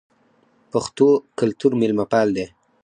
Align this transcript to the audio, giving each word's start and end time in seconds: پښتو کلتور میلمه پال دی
پښتو 0.71 1.07
کلتور 1.39 1.71
میلمه 1.79 2.05
پال 2.11 2.27
دی 2.35 2.45